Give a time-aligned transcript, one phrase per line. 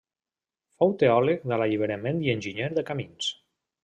[0.83, 3.29] Fou teòleg de l'alliberament i enginyer de camins.